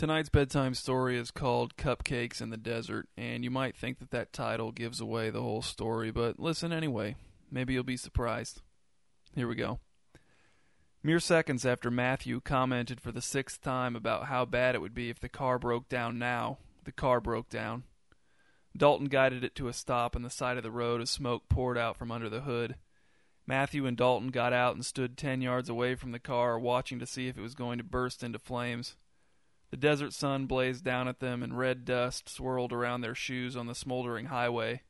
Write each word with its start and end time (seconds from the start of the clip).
Tonight's 0.00 0.30
bedtime 0.30 0.72
story 0.72 1.18
is 1.18 1.30
called 1.30 1.76
Cupcakes 1.76 2.40
in 2.40 2.48
the 2.48 2.56
Desert, 2.56 3.10
and 3.18 3.44
you 3.44 3.50
might 3.50 3.76
think 3.76 3.98
that 3.98 4.12
that 4.12 4.32
title 4.32 4.72
gives 4.72 4.98
away 4.98 5.28
the 5.28 5.42
whole 5.42 5.60
story, 5.60 6.10
but 6.10 6.40
listen 6.40 6.72
anyway. 6.72 7.16
Maybe 7.50 7.74
you'll 7.74 7.82
be 7.82 7.98
surprised. 7.98 8.62
Here 9.34 9.46
we 9.46 9.56
go. 9.56 9.78
Mere 11.02 11.20
seconds 11.20 11.66
after 11.66 11.90
Matthew 11.90 12.40
commented 12.40 12.98
for 12.98 13.12
the 13.12 13.20
sixth 13.20 13.60
time 13.60 13.94
about 13.94 14.24
how 14.24 14.46
bad 14.46 14.74
it 14.74 14.80
would 14.80 14.94
be 14.94 15.10
if 15.10 15.20
the 15.20 15.28
car 15.28 15.58
broke 15.58 15.86
down 15.90 16.18
now, 16.18 16.56
the 16.84 16.92
car 16.92 17.20
broke 17.20 17.50
down. 17.50 17.82
Dalton 18.74 19.08
guided 19.08 19.44
it 19.44 19.54
to 19.56 19.68
a 19.68 19.74
stop 19.74 20.16
on 20.16 20.22
the 20.22 20.30
side 20.30 20.56
of 20.56 20.62
the 20.62 20.70
road 20.70 21.02
as 21.02 21.10
smoke 21.10 21.42
poured 21.50 21.76
out 21.76 21.98
from 21.98 22.10
under 22.10 22.30
the 22.30 22.40
hood. 22.40 22.76
Matthew 23.46 23.84
and 23.84 23.98
Dalton 23.98 24.30
got 24.30 24.54
out 24.54 24.74
and 24.74 24.86
stood 24.86 25.18
ten 25.18 25.42
yards 25.42 25.68
away 25.68 25.94
from 25.94 26.12
the 26.12 26.18
car, 26.18 26.58
watching 26.58 26.98
to 27.00 27.06
see 27.06 27.28
if 27.28 27.36
it 27.36 27.42
was 27.42 27.54
going 27.54 27.76
to 27.76 27.84
burst 27.84 28.22
into 28.22 28.38
flames. 28.38 28.96
The 29.70 29.76
desert 29.76 30.12
sun 30.12 30.46
blazed 30.46 30.84
down 30.84 31.06
at 31.06 31.20
them, 31.20 31.42
and 31.42 31.56
red 31.56 31.84
dust 31.84 32.28
swirled 32.28 32.72
around 32.72 33.00
their 33.00 33.14
shoes 33.14 33.56
on 33.56 33.66
the 33.66 33.74
smoldering 33.74 34.26
highway. 34.26 34.82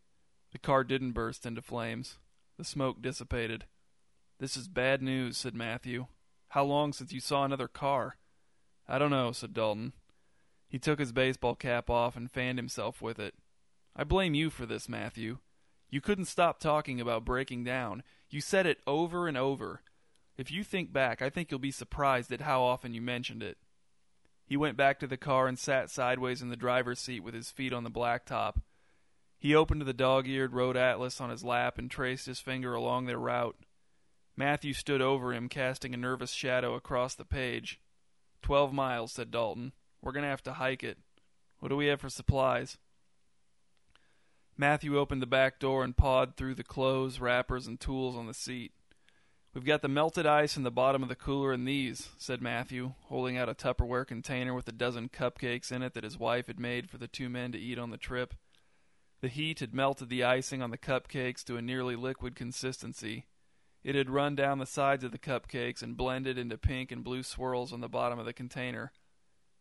The 0.53 0.59
car 0.59 0.85
didn't 0.85 1.13
burst 1.13 1.45
into 1.45 1.63
flames. 1.63 2.19
The 2.57 2.65
smoke 2.65 3.03
dissipated. 3.03 3.67
This 4.39 4.57
is 4.57 4.69
bad 4.69 5.03
news, 5.03 5.37
said 5.37 5.55
Matthew. 5.55 6.07
How 6.49 6.65
long 6.65 6.93
since 6.93 7.13
you 7.13 7.21
saw 7.21 7.45
another 7.45 7.69
car? 7.69 8.17
I 8.89 8.99
don't 8.99 9.11
know, 9.11 9.33
said 9.33 9.53
Dalton. 9.53 9.93
He 10.67 10.79
took 10.79 10.99
his 10.99 11.13
baseball 11.13 11.55
cap 11.55 11.91
off 11.91 12.17
and 12.17 12.31
fanned 12.31 12.59
himself 12.59 13.03
with 13.03 13.19
it. 13.19 13.35
I 13.95 14.05
blame 14.05 14.35
you 14.35 14.51
for 14.51 14.67
this, 14.67 14.89
Matthew. 14.89 15.39
You 15.91 16.01
couldn't 16.01 16.25
stop 16.25 16.59
talking 16.59 17.01
about 17.01 17.25
breaking 17.25 17.65
down. 17.65 18.03
You 18.31 18.41
said 18.41 18.65
it 18.65 18.79
over 18.87 19.29
and 19.29 19.37
over. 19.37 19.83
If 20.39 20.51
you 20.51 20.65
think 20.65 20.93
back, 20.93 21.21
I 21.21 21.29
think 21.29 21.51
you'll 21.51 21.61
be 21.61 21.73
surprised 21.73 22.33
at 22.33 22.41
how 22.41 22.63
often 22.63 22.95
you 22.95 23.03
mentioned 23.03 23.43
it. 23.43 23.59
He 24.51 24.57
went 24.57 24.77
back 24.77 24.99
to 24.99 25.07
the 25.07 25.17
car 25.17 25.47
and 25.47 25.57
sat 25.57 25.91
sideways 25.91 26.43
in 26.43 26.49
the 26.49 26.57
driver's 26.57 26.99
seat 26.99 27.21
with 27.21 27.35
his 27.35 27.53
feet 27.53 27.73
on 27.73 27.85
the 27.85 27.91
blacktop. 27.91 28.57
He 29.39 29.55
opened 29.55 29.83
the 29.83 29.93
dog 29.93 30.27
eared 30.27 30.55
road 30.55 30.77
atlas 30.77 31.21
on 31.21 31.31
his 31.31 31.45
lap 31.45 31.79
and 31.79 31.89
traced 31.89 32.27
his 32.27 32.41
finger 32.41 32.75
along 32.75 33.07
their 33.07 33.17
route. 33.17 33.57
Matthew 34.37 34.73
stood 34.73 35.01
over 35.01 35.33
him, 35.33 35.49
casting 35.49 35.95
a 35.95 35.97
nervous 35.97 36.33
shadow 36.33 36.75
across 36.75 37.15
the 37.15 37.25
page. 37.25 37.81
Twelve 38.43 38.73
miles, 38.73 39.13
said 39.13 39.31
Dalton. 39.31 39.73
We're 40.03 40.11
going 40.11 40.25
to 40.25 40.31
have 40.31 40.43
to 40.43 40.55
hike 40.55 40.83
it. 40.83 40.99
What 41.61 41.69
do 41.69 41.77
we 41.77 41.87
have 41.87 42.01
for 42.01 42.09
supplies? 42.09 42.77
Matthew 44.57 44.99
opened 44.99 45.23
the 45.23 45.27
back 45.27 45.61
door 45.61 45.85
and 45.85 45.97
pawed 45.97 46.37
through 46.37 46.57
the 46.57 46.65
clothes, 46.65 47.21
wrappers, 47.21 47.69
and 47.69 47.79
tools 47.79 48.17
on 48.17 48.27
the 48.27 48.35
seat. 48.35 48.73
We've 49.53 49.65
got 49.65 49.83
the 49.83 49.89
melted 49.89 50.27
ice 50.27 50.57
in 50.57 50.63
the 50.63 50.71
bottom 50.71 51.03
of 51.03 51.09
the 51.09 51.17
cooler 51.17 51.53
and 51.53 51.67
these, 51.67 52.11
said 52.17 52.41
Matthew, 52.41 52.95
holding 53.07 53.37
out 53.37 53.49
a 53.49 53.55
Tupperware 53.55 54.07
container 54.07 54.55
with 54.55 54.69
a 54.69 54.73
dozen 54.73 55.09
cupcakes 55.09 55.73
in 55.73 55.83
it 55.83 55.93
that 55.95 56.05
his 56.05 56.17
wife 56.17 56.47
had 56.47 56.61
made 56.61 56.89
for 56.89 56.99
the 56.99 57.09
two 57.09 57.29
men 57.29 57.51
to 57.51 57.59
eat 57.59 57.77
on 57.77 57.91
the 57.91 57.97
trip. 57.97 58.35
The 59.21 59.29
heat 59.29 59.59
had 59.59 59.75
melted 59.75 60.09
the 60.09 60.23
icing 60.23 60.63
on 60.63 60.71
the 60.71 60.79
cupcakes 60.79 61.43
to 61.45 61.57
a 61.57 61.63
nearly 61.63 61.97
liquid 61.97 62.37
consistency. 62.37 63.27
It 63.83 63.97
had 63.97 64.09
run 64.09 64.37
down 64.37 64.59
the 64.59 64.67
sides 64.67 65.03
of 65.03 65.11
the 65.11 65.19
cupcakes 65.19 65.83
and 65.83 65.97
blended 65.97 66.39
into 66.39 66.57
pink 66.57 66.93
and 66.93 67.03
blue 67.03 67.25
swirls 67.25 67.73
on 67.73 67.81
the 67.81 67.89
bottom 67.89 68.21
of 68.21 68.27
the 68.27 68.33
container. 68.33 68.93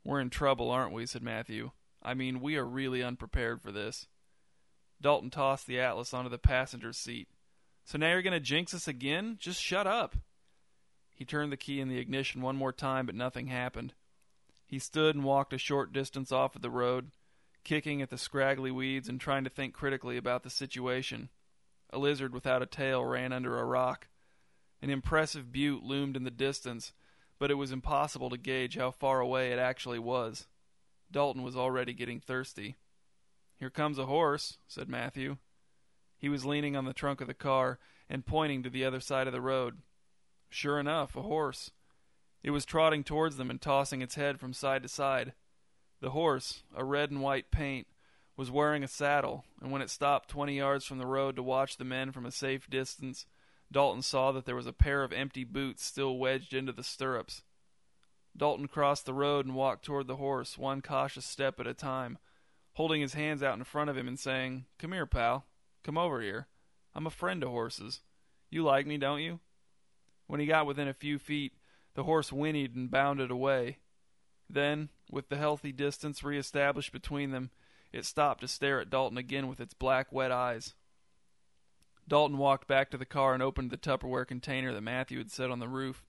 We're 0.03 0.21
in 0.21 0.29
trouble, 0.29 0.69
aren't 0.69 0.93
we? 0.93 1.07
said 1.07 1.23
Matthew. 1.23 1.71
I 2.03 2.13
mean, 2.13 2.41
we 2.41 2.57
are 2.57 2.65
really 2.65 3.01
unprepared 3.01 3.61
for 3.63 3.71
this. 3.71 4.05
Dalton 5.01 5.31
tossed 5.31 5.65
the 5.65 5.79
atlas 5.79 6.13
onto 6.13 6.29
the 6.29 6.37
passenger 6.37 6.93
seat. 6.93 7.27
So 7.89 7.97
now 7.97 8.11
you're 8.11 8.21
going 8.21 8.33
to 8.33 8.39
jinx 8.39 8.75
us 8.75 8.87
again? 8.87 9.37
Just 9.39 9.59
shut 9.59 9.87
up. 9.87 10.15
He 11.15 11.25
turned 11.25 11.51
the 11.51 11.57
key 11.57 11.81
in 11.81 11.89
the 11.89 11.97
ignition 11.97 12.39
one 12.39 12.55
more 12.55 12.71
time, 12.71 13.07
but 13.07 13.15
nothing 13.15 13.47
happened. 13.47 13.95
He 14.67 14.77
stood 14.77 15.15
and 15.15 15.23
walked 15.23 15.53
a 15.53 15.57
short 15.57 15.91
distance 15.91 16.31
off 16.31 16.55
of 16.55 16.61
the 16.61 16.69
road, 16.69 17.09
kicking 17.63 17.99
at 18.03 18.11
the 18.11 18.17
scraggly 18.19 18.69
weeds 18.69 19.09
and 19.09 19.19
trying 19.19 19.43
to 19.43 19.49
think 19.49 19.73
critically 19.73 20.17
about 20.17 20.43
the 20.43 20.51
situation. 20.51 21.29
A 21.89 21.97
lizard 21.97 22.31
without 22.31 22.61
a 22.61 22.67
tail 22.67 23.03
ran 23.03 23.33
under 23.33 23.57
a 23.57 23.65
rock. 23.65 24.07
An 24.83 24.91
impressive 24.91 25.51
butte 25.51 25.81
loomed 25.81 26.15
in 26.15 26.25
the 26.25 26.29
distance, 26.29 26.93
but 27.39 27.49
it 27.49 27.55
was 27.55 27.71
impossible 27.71 28.29
to 28.29 28.37
gauge 28.37 28.77
how 28.77 28.91
far 28.91 29.19
away 29.19 29.51
it 29.51 29.57
actually 29.57 29.97
was. 29.97 30.45
Dalton 31.11 31.41
was 31.41 31.57
already 31.57 31.93
getting 31.93 32.19
thirsty. 32.19 32.75
Here 33.55 33.71
comes 33.71 33.97
a 33.97 34.05
horse, 34.05 34.59
said 34.67 34.89
Matthew. 34.89 35.37
He 36.19 36.29
was 36.29 36.45
leaning 36.45 36.75
on 36.75 36.85
the 36.85 36.93
trunk 36.93 37.21
of 37.21 37.27
the 37.27 37.33
car 37.33 37.79
and 38.09 38.25
pointing 38.25 38.61
to 38.63 38.69
the 38.69 38.85
other 38.85 38.99
side 38.99 39.25
of 39.25 39.33
the 39.33 39.41
road. 39.41 39.77
Sure 40.49 40.79
enough, 40.79 41.15
a 41.15 41.21
horse. 41.21 41.71
It 42.43 42.51
was 42.51 42.65
trotting 42.65 43.03
towards 43.03 43.37
them 43.37 43.49
and 43.49 43.61
tossing 43.61 44.01
its 44.01 44.15
head 44.15 44.39
from 44.39 44.53
side 44.53 44.83
to 44.83 44.89
side. 44.89 45.33
The 46.01 46.11
horse, 46.11 46.63
a 46.75 46.83
red 46.83 47.09
and 47.09 47.21
white 47.21 47.51
paint, 47.51 47.87
was 48.35 48.51
wearing 48.51 48.83
a 48.83 48.87
saddle, 48.87 49.43
and 49.61 49.71
when 49.71 49.81
it 49.81 49.89
stopped 49.89 50.29
twenty 50.29 50.57
yards 50.57 50.85
from 50.85 50.97
the 50.97 51.05
road 51.05 51.35
to 51.35 51.43
watch 51.43 51.77
the 51.77 51.83
men 51.83 52.11
from 52.11 52.25
a 52.25 52.31
safe 52.31 52.69
distance, 52.69 53.25
Dalton 53.71 54.01
saw 54.01 54.31
that 54.31 54.45
there 54.45 54.55
was 54.55 54.67
a 54.67 54.73
pair 54.73 55.03
of 55.03 55.11
empty 55.11 55.43
boots 55.43 55.85
still 55.85 56.17
wedged 56.17 56.53
into 56.53 56.71
the 56.71 56.83
stirrups. 56.83 57.43
Dalton 58.35 58.67
crossed 58.67 59.05
the 59.05 59.13
road 59.13 59.45
and 59.45 59.55
walked 59.55 59.83
toward 59.83 60.07
the 60.07 60.15
horse, 60.15 60.57
one 60.57 60.81
cautious 60.81 61.25
step 61.25 61.59
at 61.59 61.67
a 61.67 61.73
time, 61.73 62.17
holding 62.73 63.01
his 63.01 63.13
hands 63.13 63.43
out 63.43 63.57
in 63.57 63.63
front 63.65 63.89
of 63.89 63.97
him 63.97 64.07
and 64.07 64.17
saying, 64.17 64.65
Come 64.77 64.93
here, 64.93 65.05
pal. 65.05 65.45
Come 65.83 65.97
over 65.97 66.21
here. 66.21 66.47
I'm 66.93 67.07
a 67.07 67.11
friend 67.11 67.41
to 67.41 67.49
horses. 67.49 68.01
You 68.49 68.63
like 68.63 68.87
me, 68.87 68.97
don't 68.97 69.21
you? 69.21 69.39
When 70.27 70.39
he 70.39 70.45
got 70.45 70.65
within 70.65 70.87
a 70.87 70.93
few 70.93 71.17
feet, 71.17 71.53
the 71.95 72.03
horse 72.03 72.29
whinnied 72.29 72.75
and 72.75 72.91
bounded 72.91 73.31
away. 73.31 73.77
Then, 74.49 74.89
with 75.11 75.29
the 75.29 75.37
healthy 75.37 75.71
distance 75.71 76.23
re-established 76.23 76.91
between 76.91 77.31
them, 77.31 77.51
it 77.91 78.05
stopped 78.05 78.41
to 78.41 78.47
stare 78.47 78.79
at 78.79 78.89
Dalton 78.89 79.17
again 79.17 79.47
with 79.47 79.59
its 79.59 79.73
black, 79.73 80.11
wet 80.11 80.31
eyes. 80.31 80.73
Dalton 82.07 82.37
walked 82.37 82.67
back 82.67 82.89
to 82.91 82.97
the 82.97 83.05
car 83.05 83.33
and 83.33 83.43
opened 83.43 83.69
the 83.69 83.77
Tupperware 83.77 84.27
container 84.27 84.73
that 84.73 84.81
Matthew 84.81 85.19
had 85.19 85.31
set 85.31 85.51
on 85.51 85.59
the 85.59 85.67
roof. 85.67 86.05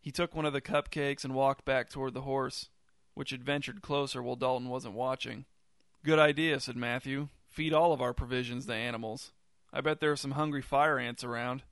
He 0.00 0.10
took 0.10 0.34
one 0.34 0.44
of 0.44 0.52
the 0.52 0.60
cupcakes 0.60 1.24
and 1.24 1.34
walked 1.34 1.64
back 1.64 1.88
toward 1.88 2.12
the 2.12 2.22
horse, 2.22 2.68
which 3.14 3.30
had 3.30 3.44
ventured 3.44 3.82
closer 3.82 4.22
while 4.22 4.36
Dalton 4.36 4.68
wasn't 4.68 4.94
watching. 4.94 5.46
Good 6.04 6.18
idea, 6.18 6.60
said 6.60 6.76
Matthew. 6.76 7.28
Feed 7.52 7.74
all 7.74 7.92
of 7.92 8.00
our 8.00 8.14
provisions 8.14 8.64
to 8.64 8.72
animals. 8.72 9.30
I 9.74 9.82
bet 9.82 10.00
there 10.00 10.10
are 10.10 10.16
some 10.16 10.30
hungry 10.30 10.62
fire 10.62 10.98
ants 10.98 11.22
around. 11.22 11.64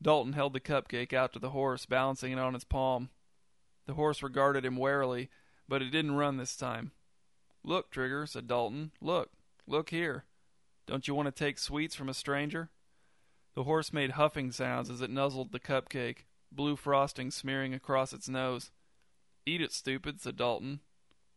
Dalton 0.00 0.32
held 0.32 0.54
the 0.54 0.60
cupcake 0.60 1.12
out 1.12 1.34
to 1.34 1.38
the 1.38 1.50
horse, 1.50 1.84
balancing 1.84 2.32
it 2.32 2.38
on 2.38 2.54
his 2.54 2.64
palm. 2.64 3.10
The 3.86 3.94
horse 3.94 4.22
regarded 4.22 4.64
him 4.64 4.76
warily, 4.76 5.28
but 5.68 5.82
it 5.82 5.90
didn't 5.90 6.16
run 6.16 6.38
this 6.38 6.56
time. 6.56 6.92
Look, 7.62 7.90
Trigger, 7.90 8.24
said 8.24 8.46
Dalton. 8.46 8.92
Look. 9.02 9.28
Look 9.66 9.90
here. 9.90 10.24
Don't 10.86 11.06
you 11.06 11.14
want 11.14 11.26
to 11.26 11.32
take 11.32 11.58
sweets 11.58 11.94
from 11.94 12.08
a 12.08 12.14
stranger? 12.14 12.70
The 13.54 13.64
horse 13.64 13.92
made 13.92 14.12
huffing 14.12 14.52
sounds 14.52 14.88
as 14.88 15.02
it 15.02 15.10
nuzzled 15.10 15.52
the 15.52 15.60
cupcake, 15.60 16.24
blue 16.50 16.76
frosting 16.76 17.30
smearing 17.30 17.74
across 17.74 18.14
its 18.14 18.26
nose. 18.26 18.70
Eat 19.44 19.60
it, 19.60 19.72
stupid, 19.72 20.22
said 20.22 20.36
Dalton. 20.36 20.80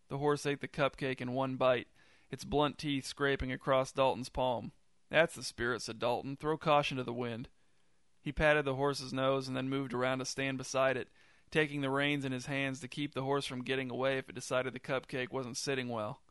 The 0.08 0.20
horse 0.20 0.46
ate 0.46 0.62
the 0.62 0.70
cupcake 0.70 1.20
in 1.20 1.34
one 1.34 1.58
bite, 1.58 1.88
its 2.32 2.46
blunt 2.46 2.78
teeth 2.78 3.06
scraping 3.06 3.52
across 3.52 3.92
Dalton's 3.92 4.30
palm. 4.30 4.72
That's 5.10 5.36
the 5.36 5.44
spirit, 5.44 5.82
said 5.82 6.00
Dalton. 6.00 6.38
Throw 6.38 6.58
caution 6.58 6.98
to 6.98 7.04
the 7.04 7.14
wind. 7.14 7.50
He 8.22 8.32
patted 8.32 8.66
the 8.66 8.76
horse's 8.76 9.12
nose 9.12 9.48
and 9.48 9.58
then 9.58 9.70
moved 9.70 9.94
around 9.94 10.20
to 10.20 10.26
stand 10.26 10.58
beside 10.58 10.96
it, 10.96 11.10
taking 11.52 11.82
the 11.82 11.90
reins 11.90 12.24
in 12.24 12.32
his 12.32 12.46
hands 12.46 12.80
to 12.80 12.88
keep 12.88 13.14
the 13.14 13.24
horse 13.24 13.46
from 13.46 13.64
getting 13.64 13.92
away 13.92 14.18
if 14.18 14.30
it 14.30 14.36
decided 14.36 14.74
the 14.74 14.80
cupcake 14.80 15.32
wasn't 15.32 15.58
sitting 15.58 15.90
well. 15.90 16.22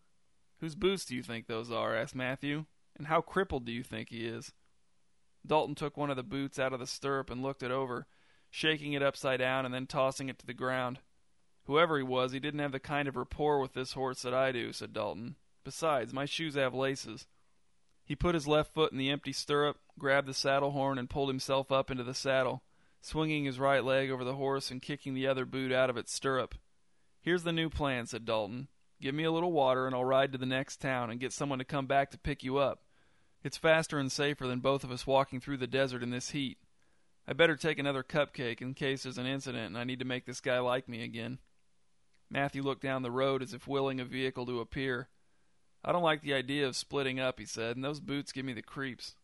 Whose 0.60 0.74
boots 0.74 1.04
do 1.04 1.14
you 1.14 1.22
think 1.22 1.46
those 1.46 1.70
are? 1.70 1.94
asked 1.94 2.14
Matthew. 2.14 2.64
And 2.96 3.06
how 3.06 3.20
crippled 3.20 3.66
do 3.66 3.72
you 3.72 3.82
think 3.82 4.08
he 4.08 4.26
is? 4.26 4.52
Dalton 5.46 5.74
took 5.74 5.96
one 5.96 6.10
of 6.10 6.16
the 6.16 6.22
boots 6.22 6.58
out 6.58 6.72
of 6.72 6.80
the 6.80 6.86
stirrup 6.86 7.30
and 7.30 7.42
looked 7.42 7.62
it 7.62 7.70
over, 7.70 8.06
shaking 8.50 8.92
it 8.92 9.02
upside 9.02 9.40
down 9.40 9.64
and 9.64 9.74
then 9.74 9.86
tossing 9.86 10.28
it 10.28 10.38
to 10.38 10.46
the 10.46 10.54
ground. 10.54 11.00
Whoever 11.64 11.96
he 11.96 12.02
was, 12.02 12.32
he 12.32 12.40
didn't 12.40 12.60
have 12.60 12.72
the 12.72 12.80
kind 12.80 13.08
of 13.08 13.16
rapport 13.16 13.60
with 13.60 13.74
this 13.74 13.92
horse 13.92 14.22
that 14.22 14.34
I 14.34 14.52
do, 14.52 14.72
said 14.72 14.92
Dalton. 14.92 15.36
Besides, 15.64 16.12
my 16.12 16.24
shoes 16.24 16.54
have 16.54 16.74
laces. 16.74 17.26
He 18.04 18.16
put 18.16 18.34
his 18.34 18.48
left 18.48 18.74
foot 18.74 18.92
in 18.92 18.98
the 18.98 19.10
empty 19.10 19.32
stirrup, 19.32 19.78
grabbed 19.98 20.26
the 20.26 20.34
saddle 20.34 20.72
horn, 20.72 20.98
and 20.98 21.08
pulled 21.08 21.28
himself 21.28 21.70
up 21.70 21.90
into 21.90 22.02
the 22.02 22.14
saddle, 22.14 22.62
swinging 23.00 23.44
his 23.44 23.58
right 23.58 23.84
leg 23.84 24.10
over 24.10 24.24
the 24.24 24.34
horse 24.34 24.70
and 24.70 24.82
kicking 24.82 25.14
the 25.14 25.26
other 25.26 25.44
boot 25.44 25.72
out 25.72 25.90
of 25.90 25.96
its 25.96 26.12
stirrup. 26.12 26.54
Here's 27.22 27.44
the 27.44 27.52
new 27.52 27.68
plan, 27.68 28.06
said 28.06 28.24
Dalton. 28.24 28.68
Give 29.00 29.14
me 29.14 29.24
a 29.24 29.32
little 29.32 29.52
water, 29.52 29.86
and 29.86 29.94
I'll 29.94 30.04
ride 30.04 30.32
to 30.32 30.38
the 30.38 30.46
next 30.46 30.80
town 30.80 31.10
and 31.10 31.20
get 31.20 31.32
someone 31.32 31.58
to 31.58 31.64
come 31.64 31.86
back 31.86 32.10
to 32.10 32.18
pick 32.18 32.42
you 32.42 32.58
up. 32.58 32.82
It's 33.42 33.56
faster 33.56 33.98
and 33.98 34.12
safer 34.12 34.46
than 34.46 34.60
both 34.60 34.84
of 34.84 34.90
us 34.90 35.06
walking 35.06 35.40
through 35.40 35.56
the 35.58 35.66
desert 35.66 36.02
in 36.02 36.10
this 36.10 36.30
heat. 36.30 36.58
I 37.26 37.32
better 37.32 37.56
take 37.56 37.78
another 37.78 38.02
cupcake 38.02 38.60
in 38.60 38.74
case 38.74 39.04
there's 39.04 39.18
an 39.18 39.26
incident 39.26 39.66
and 39.66 39.78
I 39.78 39.84
need 39.84 40.00
to 40.00 40.04
make 40.04 40.26
this 40.26 40.40
guy 40.40 40.58
like 40.58 40.88
me 40.88 41.04
again. 41.04 41.38
Matthew 42.28 42.62
looked 42.62 42.82
down 42.82 43.02
the 43.02 43.10
road 43.10 43.42
as 43.42 43.54
if 43.54 43.68
willing 43.68 44.00
a 44.00 44.04
vehicle 44.04 44.46
to 44.46 44.60
appear. 44.60 45.08
I 45.84 45.92
don't 45.92 46.02
like 46.02 46.22
the 46.22 46.34
idea 46.34 46.66
of 46.66 46.76
splitting 46.76 47.18
up, 47.18 47.38
he 47.38 47.46
said, 47.46 47.76
and 47.76 47.84
those 47.84 48.00
boots 48.00 48.32
give 48.32 48.44
me 48.44 48.52
the 48.52 48.62
creeps. 48.62 49.14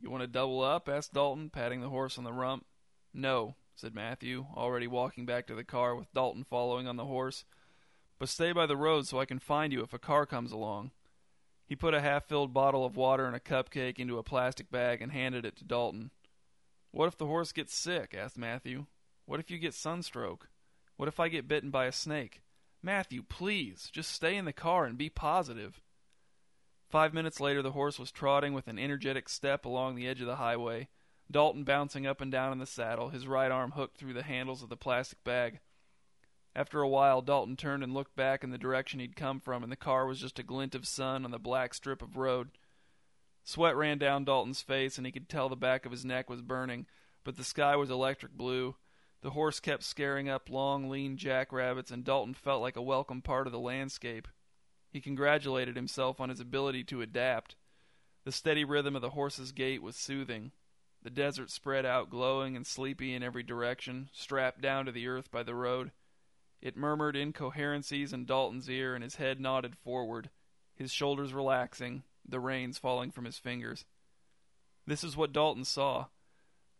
You 0.00 0.10
want 0.10 0.22
to 0.22 0.26
double 0.26 0.62
up? 0.62 0.88
asked 0.88 1.14
Dalton, 1.14 1.48
patting 1.48 1.80
the 1.80 1.88
horse 1.88 2.18
on 2.18 2.24
the 2.24 2.32
rump. 2.32 2.66
No, 3.14 3.54
said 3.74 3.94
Matthew, 3.94 4.46
already 4.54 4.86
walking 4.86 5.24
back 5.24 5.46
to 5.46 5.54
the 5.54 5.64
car 5.64 5.94
with 5.94 6.12
Dalton 6.12 6.44
following 6.44 6.86
on 6.86 6.96
the 6.96 7.06
horse. 7.06 7.44
But 8.18 8.28
stay 8.28 8.52
by 8.52 8.66
the 8.66 8.76
road 8.76 9.06
so 9.06 9.18
I 9.18 9.24
can 9.24 9.38
find 9.38 9.72
you 9.72 9.82
if 9.82 9.92
a 9.92 9.98
car 9.98 10.26
comes 10.26 10.52
along. 10.52 10.90
He 11.66 11.76
put 11.76 11.94
a 11.94 12.00
half 12.00 12.28
filled 12.28 12.52
bottle 12.52 12.84
of 12.84 12.96
water 12.96 13.26
and 13.26 13.34
a 13.34 13.40
cupcake 13.40 13.98
into 13.98 14.18
a 14.18 14.22
plastic 14.22 14.70
bag 14.70 15.00
and 15.00 15.12
handed 15.12 15.46
it 15.46 15.56
to 15.56 15.64
Dalton. 15.64 16.10
What 16.90 17.06
if 17.06 17.16
the 17.16 17.26
horse 17.26 17.52
gets 17.52 17.74
sick? 17.74 18.14
asked 18.14 18.36
Matthew. 18.36 18.86
What 19.24 19.40
if 19.40 19.50
you 19.50 19.58
get 19.58 19.72
sunstroke? 19.72 20.48
What 20.96 21.08
if 21.08 21.18
I 21.18 21.28
get 21.28 21.48
bitten 21.48 21.70
by 21.70 21.86
a 21.86 21.92
snake? 21.92 22.42
Matthew, 22.82 23.22
please, 23.22 23.88
just 23.92 24.10
stay 24.10 24.36
in 24.36 24.44
the 24.44 24.52
car 24.52 24.84
and 24.84 24.98
be 24.98 25.08
positive. 25.08 25.80
Five 26.92 27.14
minutes 27.14 27.40
later, 27.40 27.62
the 27.62 27.72
horse 27.72 27.98
was 27.98 28.12
trotting 28.12 28.52
with 28.52 28.68
an 28.68 28.78
energetic 28.78 29.26
step 29.30 29.64
along 29.64 29.94
the 29.94 30.06
edge 30.06 30.20
of 30.20 30.26
the 30.26 30.36
highway, 30.36 30.88
Dalton 31.30 31.64
bouncing 31.64 32.06
up 32.06 32.20
and 32.20 32.30
down 32.30 32.52
in 32.52 32.58
the 32.58 32.66
saddle, 32.66 33.08
his 33.08 33.26
right 33.26 33.50
arm 33.50 33.70
hooked 33.70 33.96
through 33.96 34.12
the 34.12 34.22
handles 34.22 34.62
of 34.62 34.68
the 34.68 34.76
plastic 34.76 35.24
bag. 35.24 35.60
After 36.54 36.82
a 36.82 36.88
while, 36.88 37.22
Dalton 37.22 37.56
turned 37.56 37.82
and 37.82 37.94
looked 37.94 38.14
back 38.14 38.44
in 38.44 38.50
the 38.50 38.58
direction 38.58 39.00
he'd 39.00 39.16
come 39.16 39.40
from, 39.40 39.62
and 39.62 39.72
the 39.72 39.76
car 39.76 40.06
was 40.06 40.20
just 40.20 40.38
a 40.38 40.42
glint 40.42 40.74
of 40.74 40.86
sun 40.86 41.24
on 41.24 41.30
the 41.30 41.38
black 41.38 41.72
strip 41.72 42.02
of 42.02 42.18
road. 42.18 42.50
Sweat 43.42 43.74
ran 43.74 43.96
down 43.96 44.26
Dalton's 44.26 44.60
face, 44.60 44.98
and 44.98 45.06
he 45.06 45.12
could 45.12 45.30
tell 45.30 45.48
the 45.48 45.56
back 45.56 45.86
of 45.86 45.92
his 45.92 46.04
neck 46.04 46.28
was 46.28 46.42
burning, 46.42 46.84
but 47.24 47.38
the 47.38 47.42
sky 47.42 47.74
was 47.74 47.90
electric 47.90 48.32
blue. 48.32 48.76
The 49.22 49.30
horse 49.30 49.60
kept 49.60 49.82
scaring 49.82 50.28
up 50.28 50.50
long, 50.50 50.90
lean 50.90 51.16
jackrabbits, 51.16 51.90
and 51.90 52.04
Dalton 52.04 52.34
felt 52.34 52.60
like 52.60 52.76
a 52.76 52.82
welcome 52.82 53.22
part 53.22 53.46
of 53.46 53.52
the 53.54 53.58
landscape. 53.58 54.28
He 54.92 55.00
congratulated 55.00 55.74
himself 55.74 56.20
on 56.20 56.28
his 56.28 56.38
ability 56.38 56.84
to 56.84 57.00
adapt. 57.00 57.56
The 58.24 58.32
steady 58.32 58.62
rhythm 58.62 58.94
of 58.94 59.00
the 59.00 59.10
horse's 59.10 59.50
gait 59.50 59.82
was 59.82 59.96
soothing. 59.96 60.52
The 61.02 61.10
desert 61.10 61.50
spread 61.50 61.86
out 61.86 62.10
glowing 62.10 62.54
and 62.54 62.66
sleepy 62.66 63.14
in 63.14 63.22
every 63.22 63.42
direction, 63.42 64.10
strapped 64.12 64.60
down 64.60 64.84
to 64.84 64.92
the 64.92 65.08
earth 65.08 65.30
by 65.30 65.42
the 65.42 65.54
road. 65.54 65.92
It 66.60 66.76
murmured 66.76 67.16
incoherencies 67.16 68.12
in 68.12 68.26
Dalton's 68.26 68.68
ear, 68.68 68.94
and 68.94 69.02
his 69.02 69.16
head 69.16 69.40
nodded 69.40 69.76
forward, 69.76 70.30
his 70.76 70.92
shoulders 70.92 71.32
relaxing, 71.32 72.04
the 72.28 72.38
reins 72.38 72.78
falling 72.78 73.10
from 73.10 73.24
his 73.24 73.38
fingers. 73.38 73.86
This 74.86 75.02
is 75.02 75.16
what 75.16 75.32
Dalton 75.32 75.64
saw. 75.64 76.06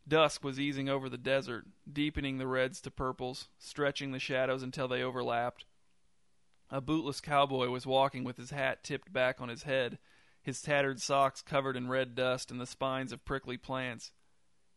Dusk 0.06 0.44
was 0.44 0.60
easing 0.60 0.88
over 0.88 1.08
the 1.08 1.16
desert, 1.16 1.66
deepening 1.90 2.38
the 2.38 2.46
reds 2.46 2.80
to 2.82 2.90
purples, 2.90 3.48
stretching 3.58 4.12
the 4.12 4.18
shadows 4.18 4.62
until 4.62 4.86
they 4.86 5.02
overlapped. 5.02 5.64
A 6.74 6.80
bootless 6.80 7.20
cowboy 7.20 7.68
was 7.68 7.84
walking 7.84 8.24
with 8.24 8.38
his 8.38 8.48
hat 8.48 8.82
tipped 8.82 9.12
back 9.12 9.42
on 9.42 9.50
his 9.50 9.64
head, 9.64 9.98
his 10.40 10.62
tattered 10.62 11.02
socks 11.02 11.42
covered 11.42 11.76
in 11.76 11.90
red 11.90 12.14
dust 12.14 12.50
and 12.50 12.58
the 12.58 12.66
spines 12.66 13.12
of 13.12 13.26
prickly 13.26 13.58
plants. 13.58 14.10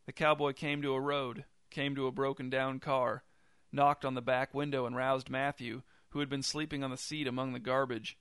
The 0.05 0.11
cowboy 0.11 0.51
came 0.51 0.81
to 0.81 0.93
a 0.93 0.99
road, 0.99 1.45
came 1.69 1.95
to 1.95 2.05
a 2.05 2.11
broken 2.11 2.49
down 2.49 2.81
car, 2.81 3.23
knocked 3.71 4.03
on 4.03 4.13
the 4.13 4.21
back 4.21 4.53
window 4.53 4.85
and 4.85 4.93
roused 4.93 5.29
Matthew, 5.29 5.83
who 6.09 6.19
had 6.19 6.27
been 6.27 6.43
sleeping 6.43 6.83
on 6.83 6.91
the 6.91 6.97
seat 6.97 7.27
among 7.27 7.53
the 7.53 7.59
garbage. 7.59 8.17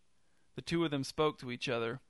The 0.54 0.62
two 0.62 0.84
of 0.84 0.92
them 0.92 1.02
spoke 1.02 1.40
to 1.40 1.50
each 1.50 1.68
other. 1.68 2.00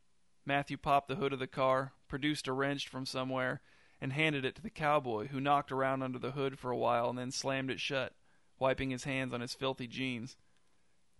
Matthew 0.45 0.77
popped 0.77 1.09
the 1.09 1.17
hood 1.17 1.33
of 1.33 1.39
the 1.39 1.47
car, 1.47 1.95
produced 2.09 2.47
a 2.47 2.53
wrench 2.53 2.89
from 2.89 3.07
somewhere, 3.07 3.63
and 4.03 4.13
handed 4.13 4.45
it 4.45 4.55
to 4.57 4.63
the 4.63 4.69
cowboy, 4.69 5.29
who 5.29 5.41
knocked 5.41 5.73
around 5.73 6.03
under 6.03 6.19
the 6.19 6.33
hood 6.33 6.59
for 6.59 6.71
a 6.71 6.77
while 6.77 7.09
and 7.09 7.19
then 7.19 7.31
slammed 7.31 7.71
it 7.71 7.81
shut, 7.81 8.13
wiping 8.59 8.91
his 8.91 9.05
hands 9.05 9.33
on 9.33 9.41
his 9.41 9.55
filthy 9.55 9.87
jeans. 9.87 10.37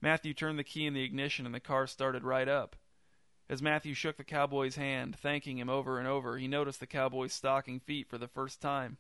Matthew 0.05 0.35
turned 0.35 0.59
the 0.59 0.65
key 0.65 0.85
in 0.85 0.93
the 0.93 1.03
ignition 1.03 1.47
and 1.47 1.55
the 1.55 1.61
car 1.61 1.87
started 1.87 2.25
right 2.25 2.47
up. 2.47 2.77
As 3.49 3.63
Matthew 3.63 3.95
shook 3.95 4.19
the 4.19 4.23
cowboy's 4.23 4.77
hand, 4.77 5.17
thanking 5.17 5.57
him 5.57 5.71
over 5.71 5.99
and 5.99 6.07
over, 6.07 6.37
he 6.37 6.47
noticed 6.47 6.81
the 6.81 6.87
cowboy's 6.87 7.33
stocking 7.33 7.81
feet 7.81 8.11
for 8.11 8.19
the 8.19 8.29
first 8.29 8.61
time. 8.61 8.99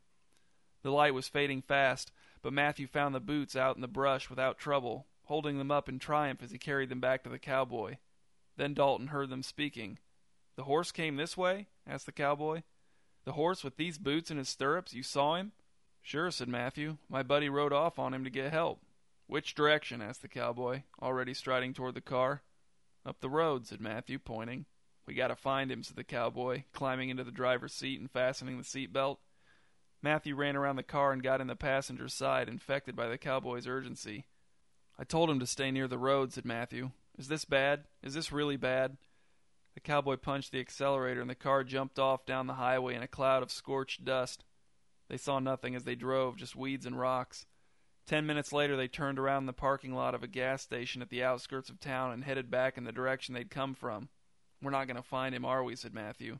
The 0.82 0.90
light 0.90 1.12
was 1.12 1.28
fading 1.28 1.60
fast, 1.60 2.10
but 2.40 2.54
Matthew 2.54 2.86
found 2.86 3.14
the 3.14 3.20
boots 3.20 3.54
out 3.54 3.76
in 3.76 3.82
the 3.82 3.86
brush 3.86 4.30
without 4.30 4.56
trouble, 4.56 5.04
holding 5.24 5.58
them 5.58 5.70
up 5.70 5.90
in 5.90 5.98
triumph 5.98 6.42
as 6.42 6.52
he 6.52 6.58
carried 6.58 6.88
them 6.88 7.00
back 7.00 7.22
to 7.24 7.28
the 7.28 7.38
cowboy. 7.38 7.98
Then 8.56 8.72
Dalton 8.72 9.08
heard 9.08 9.28
them 9.28 9.42
speaking. 9.42 9.98
The 10.56 10.64
horse 10.64 10.90
came 10.90 11.16
this 11.16 11.36
way? 11.36 11.66
asked 11.86 12.06
the 12.06 12.12
cowboy. 12.12 12.62
The 13.26 13.32
horse 13.32 13.62
with 13.62 13.76
these 13.76 13.98
boots 13.98 14.30
in 14.30 14.38
his 14.38 14.48
stirrups? 14.48 14.94
You 14.94 15.02
saw 15.02 15.34
him? 15.34 15.52
Sure, 16.00 16.30
said 16.30 16.48
Matthew. 16.48 16.96
My 17.10 17.22
buddy 17.22 17.50
rode 17.50 17.74
off 17.74 17.98
on 17.98 18.14
him 18.14 18.24
to 18.24 18.30
get 18.30 18.50
help. 18.50 18.80
Which 19.26 19.54
direction? 19.54 20.02
asked 20.02 20.22
the 20.22 20.28
cowboy, 20.28 20.82
already 21.00 21.34
striding 21.34 21.72
toward 21.72 21.94
the 21.94 22.00
car. 22.00 22.42
Up 23.06 23.20
the 23.20 23.30
road, 23.30 23.66
said 23.66 23.80
Matthew, 23.80 24.18
pointing. 24.18 24.66
We 25.06 25.14
gotta 25.14 25.36
find 25.36 25.70
him, 25.70 25.82
said 25.82 25.96
the 25.96 26.04
cowboy, 26.04 26.64
climbing 26.72 27.10
into 27.10 27.24
the 27.24 27.30
driver's 27.30 27.74
seat 27.74 28.00
and 28.00 28.10
fastening 28.10 28.58
the 28.58 28.64
seat 28.64 28.92
belt. 28.92 29.20
Matthew 30.02 30.34
ran 30.34 30.56
around 30.56 30.76
the 30.76 30.82
car 30.82 31.12
and 31.12 31.22
got 31.22 31.40
in 31.40 31.46
the 31.46 31.56
passenger's 31.56 32.14
side, 32.14 32.48
infected 32.48 32.94
by 32.94 33.08
the 33.08 33.18
cowboy's 33.18 33.66
urgency. 33.66 34.26
I 34.98 35.04
told 35.04 35.30
him 35.30 35.40
to 35.40 35.46
stay 35.46 35.70
near 35.70 35.88
the 35.88 35.98
road, 35.98 36.32
said 36.32 36.44
Matthew. 36.44 36.90
Is 37.18 37.28
this 37.28 37.44
bad? 37.44 37.84
Is 38.02 38.14
this 38.14 38.32
really 38.32 38.56
bad? 38.56 38.96
The 39.74 39.80
cowboy 39.80 40.16
punched 40.16 40.52
the 40.52 40.60
accelerator 40.60 41.20
and 41.20 41.30
the 41.30 41.34
car 41.34 41.64
jumped 41.64 41.98
off 41.98 42.26
down 42.26 42.46
the 42.46 42.54
highway 42.54 42.94
in 42.94 43.02
a 43.02 43.08
cloud 43.08 43.42
of 43.42 43.50
scorched 43.50 44.04
dust. 44.04 44.44
They 45.08 45.16
saw 45.16 45.38
nothing 45.38 45.74
as 45.74 45.84
they 45.84 45.94
drove, 45.94 46.36
just 46.36 46.56
weeds 46.56 46.86
and 46.86 46.98
rocks. 46.98 47.46
Ten 48.06 48.26
minutes 48.26 48.52
later, 48.52 48.76
they 48.76 48.88
turned 48.88 49.18
around 49.18 49.44
in 49.44 49.46
the 49.46 49.52
parking 49.52 49.94
lot 49.94 50.14
of 50.14 50.22
a 50.22 50.28
gas 50.28 50.62
station 50.62 51.00
at 51.00 51.08
the 51.08 51.22
outskirts 51.22 51.70
of 51.70 51.80
town 51.80 52.12
and 52.12 52.24
headed 52.24 52.50
back 52.50 52.76
in 52.76 52.84
the 52.84 52.92
direction 52.92 53.34
they'd 53.34 53.50
come 53.50 53.74
from. 53.74 54.08
We're 54.62 54.70
not 54.70 54.86
going 54.86 54.96
to 54.96 55.02
find 55.02 55.34
him, 55.34 55.44
are 55.44 55.64
we? 55.64 55.76
said 55.76 55.94
Matthew. 55.94 56.38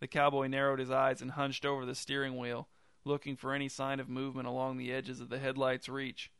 The 0.00 0.08
cowboy 0.08 0.48
narrowed 0.48 0.80
his 0.80 0.90
eyes 0.90 1.22
and 1.22 1.32
hunched 1.32 1.64
over 1.64 1.86
the 1.86 1.94
steering 1.94 2.36
wheel 2.36 2.68
looking 3.04 3.36
for 3.36 3.52
any 3.52 3.68
sign 3.68 4.00
of 4.00 4.08
movement 4.08 4.48
along 4.48 4.76
the 4.76 4.92
edges 4.92 5.20
of 5.20 5.28
the 5.28 5.38
headlight's 5.38 5.88
reach. 5.88 6.30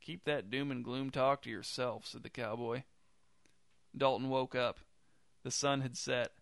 Keep 0.00 0.24
that 0.24 0.50
doom 0.50 0.70
and 0.70 0.84
gloom 0.84 1.10
talk 1.10 1.42
to 1.42 1.50
yourself, 1.50 2.06
said 2.06 2.22
the 2.22 2.30
cowboy. 2.30 2.82
Dalton 3.96 4.28
woke 4.28 4.54
up. 4.54 4.80
The 5.42 5.50
sun 5.50 5.82
had 5.82 5.96
set. 5.96 6.32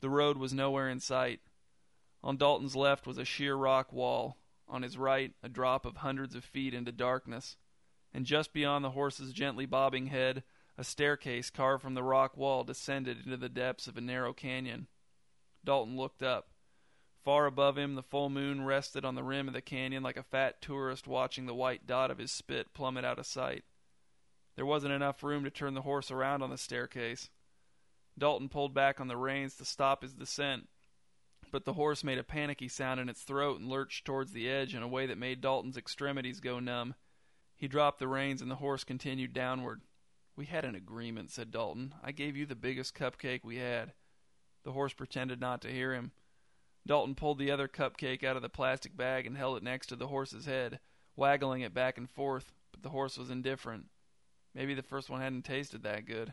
The 0.00 0.10
road 0.10 0.38
was 0.38 0.52
nowhere 0.52 0.88
in 0.88 1.00
sight. 1.00 1.40
On 2.22 2.36
Dalton's 2.36 2.76
left 2.76 3.06
was 3.06 3.18
a 3.18 3.24
sheer 3.24 3.54
rock 3.54 3.92
wall, 3.92 4.36
on 4.68 4.82
his 4.82 4.98
right, 4.98 5.32
a 5.42 5.48
drop 5.48 5.84
of 5.84 5.96
hundreds 5.96 6.34
of 6.34 6.44
feet 6.44 6.74
into 6.74 6.92
darkness, 6.92 7.56
and 8.12 8.24
just 8.24 8.52
beyond 8.52 8.84
the 8.84 8.90
horse's 8.90 9.32
gently 9.32 9.66
bobbing 9.66 10.06
head, 10.06 10.42
a 10.76 10.84
staircase 10.84 11.50
carved 11.50 11.82
from 11.82 11.94
the 11.94 12.02
rock 12.02 12.36
wall 12.36 12.64
descended 12.64 13.18
into 13.24 13.36
the 13.36 13.48
depths 13.48 13.86
of 13.86 13.96
a 13.96 14.00
narrow 14.00 14.32
canyon. 14.32 14.86
Dalton 15.64 15.96
looked 15.96 16.22
up. 16.22 16.50
Far 17.24 17.46
above 17.46 17.76
him, 17.76 17.94
the 17.94 18.02
full 18.02 18.30
moon 18.30 18.64
rested 18.64 19.04
on 19.04 19.14
the 19.14 19.22
rim 19.22 19.48
of 19.48 19.54
the 19.54 19.60
canyon 19.60 20.02
like 20.02 20.16
a 20.16 20.22
fat 20.22 20.62
tourist 20.62 21.06
watching 21.06 21.46
the 21.46 21.54
white 21.54 21.86
dot 21.86 22.10
of 22.10 22.18
his 22.18 22.30
spit 22.30 22.72
plummet 22.72 23.04
out 23.04 23.18
of 23.18 23.26
sight. 23.26 23.64
There 24.56 24.64
wasn't 24.64 24.94
enough 24.94 25.22
room 25.22 25.44
to 25.44 25.50
turn 25.50 25.74
the 25.74 25.82
horse 25.82 26.10
around 26.10 26.42
on 26.42 26.50
the 26.50 26.56
staircase. 26.56 27.28
Dalton 28.16 28.48
pulled 28.48 28.72
back 28.72 29.00
on 29.00 29.08
the 29.08 29.16
reins 29.16 29.56
to 29.56 29.64
stop 29.64 30.02
his 30.02 30.14
descent, 30.14 30.68
but 31.50 31.64
the 31.64 31.74
horse 31.74 32.04
made 32.04 32.18
a 32.18 32.24
panicky 32.24 32.68
sound 32.68 33.00
in 33.00 33.08
its 33.08 33.22
throat 33.22 33.60
and 33.60 33.68
lurched 33.68 34.04
towards 34.04 34.32
the 34.32 34.48
edge 34.48 34.74
in 34.74 34.82
a 34.82 34.88
way 34.88 35.06
that 35.06 35.18
made 35.18 35.40
Dalton's 35.40 35.76
extremities 35.76 36.40
go 36.40 36.60
numb. 36.60 36.94
He 37.56 37.68
dropped 37.68 37.98
the 37.98 38.08
reins 38.08 38.40
and 38.40 38.50
the 38.50 38.56
horse 38.56 38.84
continued 38.84 39.32
downward. 39.32 39.82
We 40.36 40.46
had 40.46 40.64
an 40.64 40.74
agreement, 40.74 41.30
said 41.30 41.50
Dalton. 41.50 41.94
I 42.02 42.12
gave 42.12 42.36
you 42.36 42.46
the 42.46 42.54
biggest 42.54 42.94
cupcake 42.94 43.44
we 43.44 43.56
had. 43.56 43.92
The 44.62 44.72
horse 44.72 44.92
pretended 44.92 45.40
not 45.40 45.60
to 45.62 45.72
hear 45.72 45.94
him. 45.94 46.12
Dalton 46.86 47.14
pulled 47.14 47.38
the 47.38 47.50
other 47.50 47.68
cupcake 47.68 48.22
out 48.22 48.36
of 48.36 48.42
the 48.42 48.48
plastic 48.48 48.96
bag 48.96 49.26
and 49.26 49.36
held 49.36 49.56
it 49.56 49.62
next 49.62 49.88
to 49.88 49.96
the 49.96 50.06
horse's 50.06 50.46
head, 50.46 50.78
waggling 51.16 51.62
it 51.62 51.74
back 51.74 51.98
and 51.98 52.08
forth, 52.08 52.52
but 52.70 52.82
the 52.82 52.90
horse 52.90 53.18
was 53.18 53.30
indifferent. 53.30 53.86
Maybe 54.54 54.74
the 54.74 54.82
first 54.82 55.10
one 55.10 55.20
hadn't 55.20 55.44
tasted 55.44 55.82
that 55.82 56.06
good. 56.06 56.32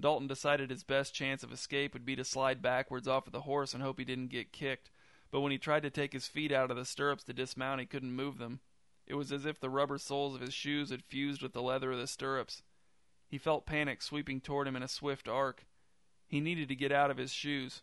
Dalton 0.00 0.26
decided 0.26 0.70
his 0.70 0.84
best 0.84 1.14
chance 1.14 1.42
of 1.42 1.52
escape 1.52 1.92
would 1.92 2.04
be 2.04 2.16
to 2.16 2.24
slide 2.24 2.62
backwards 2.62 3.06
off 3.06 3.26
of 3.26 3.32
the 3.32 3.42
horse 3.42 3.74
and 3.74 3.82
hope 3.82 3.98
he 3.98 4.04
didn't 4.04 4.28
get 4.28 4.52
kicked, 4.52 4.90
but 5.30 5.40
when 5.40 5.52
he 5.52 5.58
tried 5.58 5.82
to 5.82 5.90
take 5.90 6.12
his 6.12 6.26
feet 6.26 6.52
out 6.52 6.70
of 6.70 6.76
the 6.76 6.84
stirrups 6.84 7.24
to 7.24 7.32
dismount, 7.32 7.80
he 7.80 7.86
couldn't 7.86 8.12
move 8.12 8.38
them. 8.38 8.60
It 9.06 9.14
was 9.14 9.32
as 9.32 9.44
if 9.44 9.58
the 9.58 9.70
rubber 9.70 9.98
soles 9.98 10.34
of 10.34 10.40
his 10.40 10.54
shoes 10.54 10.90
had 10.90 11.04
fused 11.04 11.42
with 11.42 11.52
the 11.52 11.62
leather 11.62 11.92
of 11.92 11.98
the 11.98 12.06
stirrups. 12.06 12.62
He 13.28 13.38
felt 13.38 13.66
panic 13.66 14.02
sweeping 14.02 14.40
toward 14.40 14.66
him 14.66 14.76
in 14.76 14.82
a 14.82 14.88
swift 14.88 15.28
arc. 15.28 15.66
He 16.26 16.40
needed 16.40 16.68
to 16.68 16.76
get 16.76 16.92
out 16.92 17.10
of 17.10 17.16
his 17.16 17.32
shoes. 17.32 17.82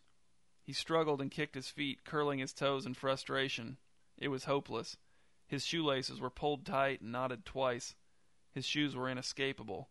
He 0.62 0.72
struggled 0.72 1.20
and 1.20 1.30
kicked 1.30 1.54
his 1.54 1.70
feet, 1.70 2.04
curling 2.04 2.38
his 2.38 2.52
toes 2.52 2.84
in 2.84 2.94
frustration. 2.94 3.78
It 4.18 4.28
was 4.28 4.44
hopeless. 4.44 4.96
His 5.46 5.64
shoelaces 5.64 6.20
were 6.20 6.30
pulled 6.30 6.66
tight 6.66 7.00
and 7.00 7.12
knotted 7.12 7.44
twice. 7.44 7.94
His 8.52 8.66
shoes 8.66 8.94
were 8.94 9.08
inescapable. 9.08 9.88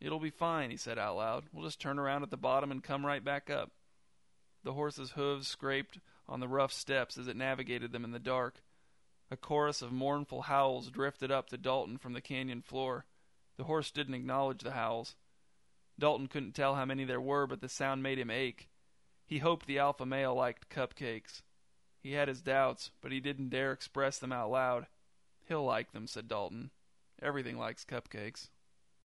It'll 0.00 0.18
be 0.18 0.30
fine, 0.30 0.70
he 0.70 0.76
said 0.76 0.98
out 0.98 1.16
loud. 1.16 1.44
We'll 1.52 1.66
just 1.66 1.80
turn 1.80 1.98
around 1.98 2.22
at 2.22 2.30
the 2.30 2.36
bottom 2.36 2.70
and 2.70 2.82
come 2.82 3.04
right 3.04 3.22
back 3.22 3.50
up. 3.50 3.70
The 4.64 4.72
horse's 4.72 5.12
hooves 5.12 5.46
scraped 5.46 5.98
on 6.28 6.40
the 6.40 6.48
rough 6.48 6.72
steps 6.72 7.18
as 7.18 7.28
it 7.28 7.36
navigated 7.36 7.92
them 7.92 8.04
in 8.04 8.12
the 8.12 8.18
dark. 8.18 8.62
A 9.30 9.36
chorus 9.36 9.82
of 9.82 9.92
mournful 9.92 10.42
howls 10.42 10.90
drifted 10.90 11.30
up 11.30 11.48
to 11.50 11.58
Dalton 11.58 11.98
from 11.98 12.14
the 12.14 12.20
canyon 12.20 12.62
floor. 12.62 13.04
The 13.56 13.64
horse 13.64 13.90
didn't 13.90 14.14
acknowledge 14.14 14.62
the 14.62 14.72
howls. 14.72 15.16
Dalton 15.98 16.28
couldn't 16.28 16.52
tell 16.52 16.74
how 16.74 16.84
many 16.86 17.04
there 17.04 17.20
were, 17.20 17.46
but 17.46 17.60
the 17.60 17.68
sound 17.68 18.02
made 18.02 18.18
him 18.18 18.30
ache. 18.30 18.68
He 19.26 19.38
hoped 19.38 19.66
the 19.66 19.78
alpha 19.78 20.06
male 20.06 20.34
liked 20.34 20.70
cupcakes. 20.70 21.42
He 22.00 22.12
had 22.12 22.28
his 22.28 22.40
doubts, 22.40 22.90
but 23.02 23.12
he 23.12 23.20
didn't 23.20 23.50
dare 23.50 23.70
express 23.70 24.18
them 24.18 24.32
out 24.32 24.50
loud. 24.50 24.86
He'll 25.46 25.64
like 25.64 25.92
them, 25.92 26.06
said 26.06 26.26
Dalton. 26.26 26.70
Everything 27.20 27.58
likes 27.58 27.84
cupcakes. 27.84 28.48